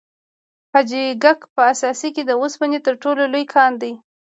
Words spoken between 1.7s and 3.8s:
اسیا کې د وسپنې تر ټولو لوی کان